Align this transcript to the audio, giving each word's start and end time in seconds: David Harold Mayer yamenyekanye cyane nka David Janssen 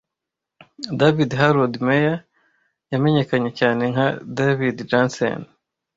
David 0.99 1.31
Harold 1.39 1.75
Mayer 1.87 2.17
yamenyekanye 2.91 3.49
cyane 3.59 3.83
nka 3.93 4.07
David 4.37 4.77
Janssen 4.89 5.39